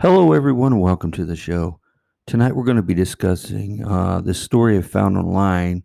[0.00, 0.80] Hello, everyone.
[0.80, 1.78] Welcome to the show.
[2.26, 5.84] Tonight, we're going to be discussing uh, this story I found online.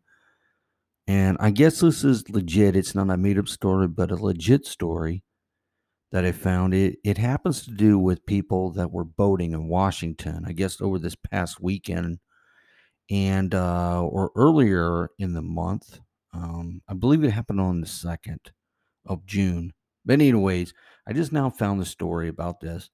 [1.08, 2.76] And I guess this is legit.
[2.76, 5.24] It's not a made up story, but a legit story
[6.12, 6.74] that I found.
[6.74, 10.98] It, it happens to do with people that were boating in Washington, I guess over
[10.98, 12.20] this past weekend
[13.12, 16.00] and uh, or earlier in the month.
[16.34, 18.40] Um, I believe it happened on the 2nd
[19.06, 19.74] of June.
[20.06, 20.74] But, anyways,
[21.08, 22.90] I just now found the story about this.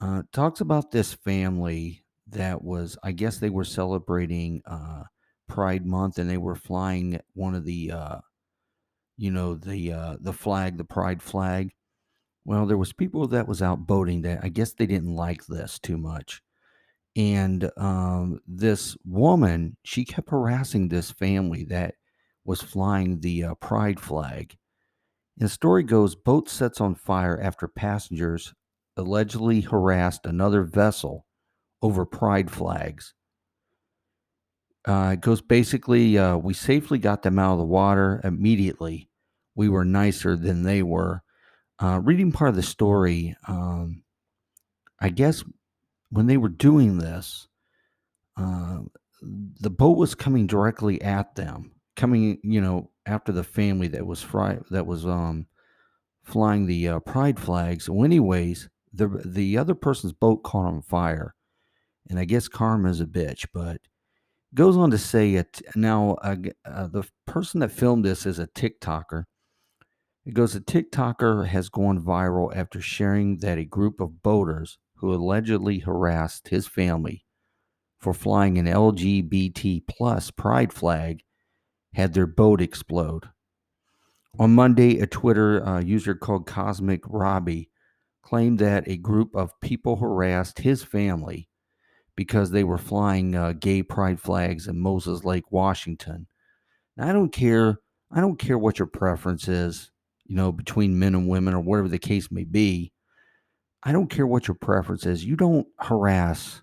[0.00, 5.04] Uh, talks about this family that was, I guess they were celebrating uh,
[5.48, 8.18] Pride Month and they were flying one of the, uh,
[9.16, 11.72] you know, the uh, the flag, the Pride flag.
[12.44, 15.78] Well, there was people that was out boating that I guess they didn't like this
[15.80, 16.40] too much,
[17.16, 21.96] and um, this woman she kept harassing this family that
[22.44, 24.56] was flying the uh, Pride flag.
[25.38, 28.54] And the story goes, boat sets on fire after passengers
[28.98, 31.24] allegedly harassed another vessel
[31.80, 33.14] over pride flags.
[34.86, 39.08] Uh, it goes basically, uh, we safely got them out of the water immediately.
[39.54, 41.22] We were nicer than they were.
[41.80, 44.02] Uh, reading part of the story, um,
[45.00, 45.44] I guess
[46.10, 47.46] when they were doing this,
[48.36, 48.78] uh,
[49.22, 54.22] the boat was coming directly at them, coming, you know, after the family that was
[54.22, 55.46] fry, that was um,
[56.24, 57.84] flying the uh, pride flags.
[57.84, 61.34] So, anyways, the the other person's boat caught on fire,
[62.08, 63.46] and I guess karma's a bitch.
[63.54, 63.80] But
[64.54, 66.16] goes on to say it now.
[66.22, 69.24] Uh, uh, the person that filmed this is a TikToker.
[70.26, 75.14] It goes, a TikToker has gone viral after sharing that a group of boaters who
[75.14, 77.24] allegedly harassed his family
[77.98, 81.22] for flying an LGBT plus pride flag
[81.94, 83.30] had their boat explode.
[84.38, 87.70] On Monday, a Twitter uh, user called Cosmic Robbie
[88.28, 91.48] claimed that a group of people harassed his family
[92.14, 96.26] because they were flying uh, gay pride flags in Moses Lake, Washington.
[96.98, 97.80] Now, I don't care.
[98.12, 99.90] I don't care what your preference is,
[100.26, 102.92] you know, between men and women or whatever the case may be.
[103.82, 105.24] I don't care what your preference is.
[105.24, 106.60] You don't harass,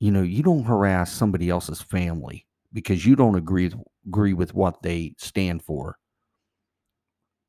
[0.00, 3.72] you know, you don't harass somebody else's family because you don't agree
[4.06, 5.98] agree with what they stand for.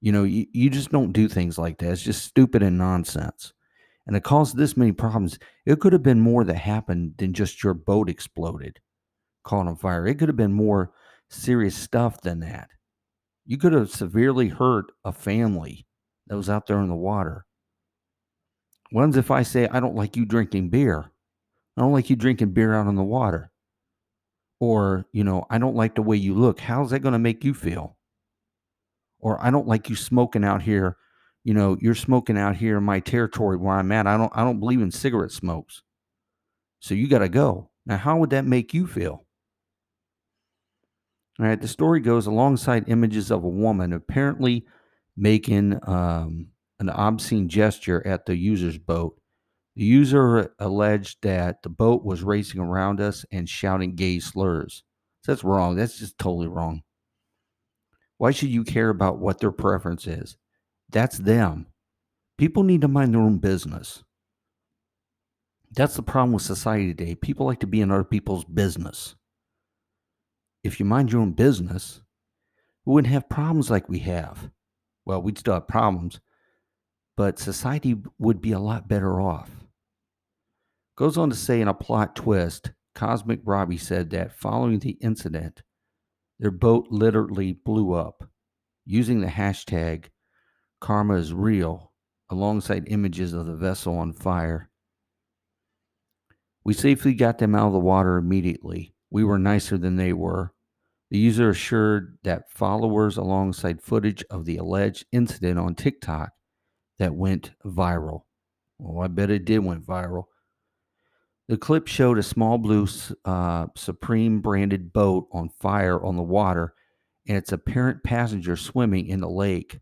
[0.05, 1.91] You know, you, you just don't do things like that.
[1.91, 3.53] It's just stupid and nonsense.
[4.05, 5.39] And it caused this many problems.
[5.65, 8.79] It could have been more that happened than just your boat exploded,
[9.43, 10.05] caught on fire.
[10.05, 10.91] It could have been more
[11.31, 12.69] serious stuff than that.
[13.47, 15.87] You could have severely hurt a family
[16.27, 17.47] that was out there in the water.
[18.91, 21.09] One's if I say, I don't like you drinking beer.
[21.75, 23.49] I don't like you drinking beer out on the water.
[24.59, 26.59] Or, you know, I don't like the way you look.
[26.59, 27.97] How's that going to make you feel?
[29.19, 30.97] Or I don't like you smoking out here.
[31.43, 34.07] You know, you're smoking out here in my territory where I'm at.
[34.07, 35.83] I don't I don't believe in cigarette smokes.
[36.79, 37.69] So you got to go.
[37.85, 39.25] Now, how would that make you feel?
[41.39, 44.65] All right, the story goes alongside images of a woman apparently
[45.17, 46.47] making um,
[46.79, 49.19] an obscene gesture at the user's boat.
[49.75, 54.83] The user alleged that the boat was racing around us and shouting gay slurs.
[55.25, 55.75] That's wrong.
[55.75, 56.83] That's just totally wrong.
[58.17, 60.37] Why should you care about what their preference is?
[60.89, 61.67] That's them.
[62.37, 64.03] People need to mind their own business.
[65.71, 67.15] That's the problem with society today.
[67.15, 69.15] People like to be in other people's business.
[70.63, 72.01] If you mind your own business,
[72.85, 74.49] we wouldn't have problems like we have.
[75.05, 76.19] Well, we'd still have problems,
[77.17, 79.51] but society would be a lot better off.
[80.97, 85.61] Goes on to say in a plot twist, Cosmic Robbie said that following the incident,
[86.39, 88.29] their boat literally blew up
[88.85, 90.05] using the hashtag
[90.79, 91.91] karma is real
[92.29, 94.69] alongside images of the vessel on fire.
[96.63, 98.95] We safely got them out of the water immediately.
[99.09, 100.53] We were nicer than they were.
[101.11, 106.31] The user assured that followers alongside footage of the alleged incident on TikTok
[106.97, 108.21] that went viral.
[108.79, 110.25] Well, I bet it did went viral.
[111.47, 112.87] The clip showed a small blue
[113.23, 116.73] uh, Supreme branded boat on fire on the water
[117.27, 119.73] and its apparent passenger swimming in the lake.
[119.73, 119.79] The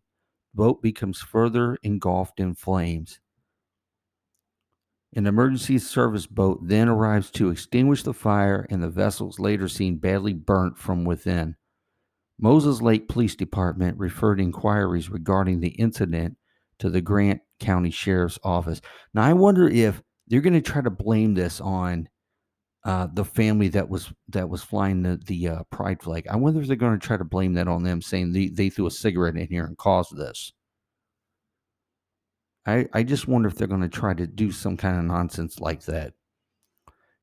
[0.56, 3.18] boat becomes further engulfed in flames.
[5.16, 9.68] An emergency service boat then arrives to extinguish the fire, and the vessel is later
[9.68, 11.54] seen badly burnt from within.
[12.38, 16.36] Moses Lake Police Department referred inquiries regarding the incident
[16.80, 18.80] to the Grant County Sheriff's Office.
[19.14, 22.08] Now, I wonder if they're going to try to blame this on
[22.84, 26.26] uh, the family that was that was flying the the uh, pride flag.
[26.28, 28.68] I wonder if they're going to try to blame that on them, saying they they
[28.70, 30.52] threw a cigarette in here and caused this.
[32.66, 35.60] I, I just wonder if they're going to try to do some kind of nonsense
[35.60, 36.14] like that.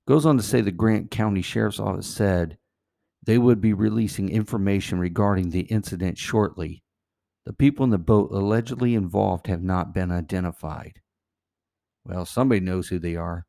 [0.07, 2.57] Goes on to say the Grant County Sheriff's Office said
[3.23, 6.83] they would be releasing information regarding the incident shortly.
[7.45, 11.01] The people in the boat allegedly involved have not been identified.
[12.05, 13.45] Well, somebody knows who they are.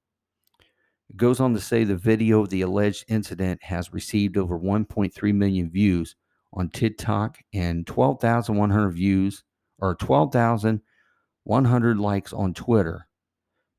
[1.08, 5.34] It goes on to say the video of the alleged incident has received over 1.3
[5.34, 6.16] million views
[6.52, 9.44] on TikTok and 12,100 views
[9.78, 13.06] or 12,100 likes on Twitter.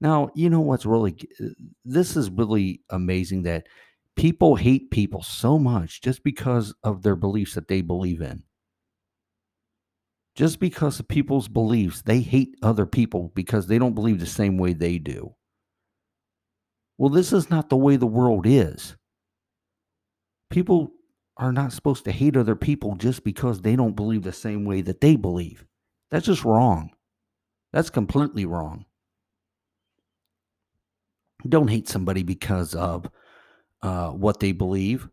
[0.02, 1.48] Now, you know what's really uh,
[1.86, 3.68] this is really amazing that
[4.16, 8.44] people hate people so much just because of their beliefs that they believe in.
[10.36, 14.58] Just because of people's beliefs, they hate other people because they don't believe the same
[14.58, 15.36] way they do.
[16.98, 18.96] Well, this is not the way the world is.
[20.50, 20.92] People
[21.38, 24.82] are not supposed to hate other people just because they don't believe the same way
[24.82, 25.66] that they believe.
[26.12, 26.92] That's just wrong.
[27.72, 28.86] That's completely wrong.
[31.48, 33.10] Don't hate somebody because of
[33.82, 35.10] uh, what they believe.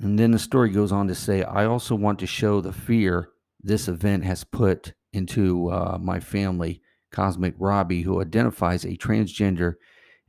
[0.00, 3.30] And then the story goes on to say, I also want to show the fear
[3.60, 6.80] this event has put into uh, my family.
[7.12, 9.74] Cosmic Robbie, who identifies a transgender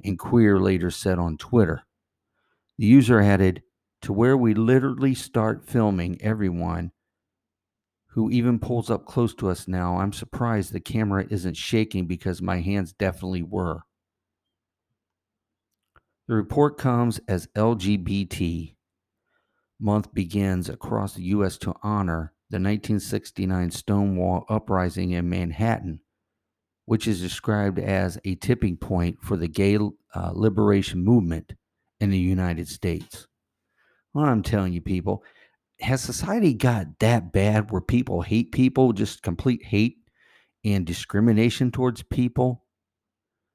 [0.03, 1.81] and queer, later said on Twitter.
[2.77, 3.63] The user added,
[4.03, 6.91] to where we literally start filming everyone
[8.09, 9.97] who even pulls up close to us now.
[9.97, 13.81] I'm surprised the camera isn't shaking because my hands definitely were.
[16.27, 18.75] The report comes as LGBT
[19.80, 21.57] month begins across the U.S.
[21.60, 26.00] to honor the 1969 Stonewall Uprising in Manhattan,
[26.86, 31.54] which is described as a tipping point for the gay uh, liberation movement
[32.00, 33.27] in the United States.
[34.16, 35.24] I'm telling you, people,
[35.81, 39.98] has society got that bad where people hate people, just complete hate
[40.63, 42.63] and discrimination towards people?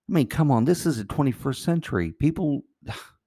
[0.08, 2.12] I mean, come on, this is the 21st century.
[2.12, 2.62] People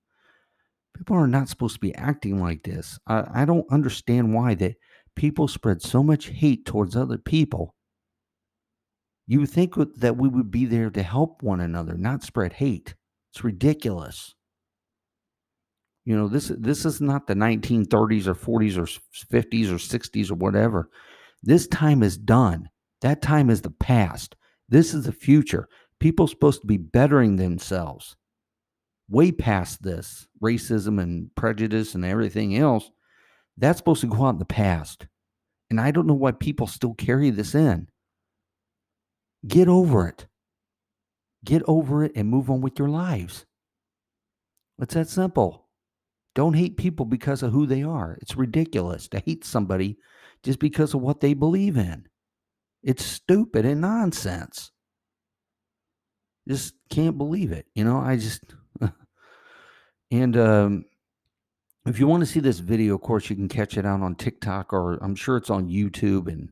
[0.95, 2.99] people are not supposed to be acting like this.
[3.07, 4.75] I, I don't understand why that
[5.15, 7.75] people spread so much hate towards other people.
[9.25, 12.95] You think that we would be there to help one another, not spread hate.
[13.31, 14.35] It's ridiculous.
[16.05, 20.35] You know, this this is not the 1930s or 40s or 50s or 60s or
[20.35, 20.89] whatever.
[21.41, 22.69] This time is done.
[23.01, 24.35] That time is the past.
[24.67, 25.69] This is the future.
[25.99, 28.17] People supposed to be bettering themselves.
[29.13, 32.89] Way past this racism and prejudice and everything else.
[33.55, 35.05] That's supposed to go out in the past.
[35.69, 37.89] And I don't know why people still carry this in.
[39.47, 40.25] Get over it.
[41.45, 43.45] Get over it and move on with your lives.
[44.79, 45.67] It's that simple.
[46.33, 48.17] Don't hate people because of who they are.
[48.19, 49.99] It's ridiculous to hate somebody
[50.41, 52.07] just because of what they believe in.
[52.81, 54.71] It's stupid and nonsense.
[56.47, 57.67] Just can't believe it.
[57.75, 58.41] You know, I just.
[60.13, 60.85] And um,
[61.87, 64.13] if you want to see this video, of course, you can catch it out on
[64.13, 66.49] TikTok or I'm sure it's on YouTube and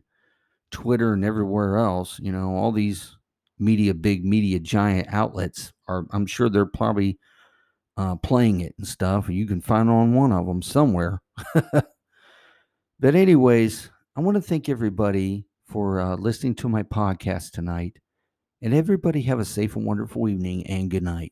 [0.72, 2.20] Twitter and everywhere else.
[2.20, 3.16] You know, all these
[3.60, 7.20] media, big media giant outlets are, I'm sure they're probably
[7.98, 9.30] uh, playing it and stuff.
[9.30, 11.22] You can find on one of them somewhere.
[11.72, 18.00] but, anyways, I want to thank everybody for uh, listening to my podcast tonight.
[18.60, 21.32] And everybody have a safe and wonderful evening and good night.